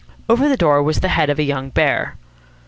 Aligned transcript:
Over 0.27 0.49
the 0.49 0.57
door 0.57 0.81
was 0.81 1.01
the 1.01 1.09
head 1.09 1.29
of 1.29 1.37
a 1.37 1.43
young 1.43 1.69
bear. 1.69 2.15